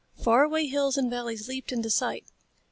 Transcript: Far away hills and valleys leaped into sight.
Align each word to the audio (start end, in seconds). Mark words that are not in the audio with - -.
Far 0.15 0.41
away 0.45 0.65
hills 0.65 0.97
and 0.97 1.11
valleys 1.11 1.47
leaped 1.47 1.71
into 1.71 1.91
sight. 1.91 2.25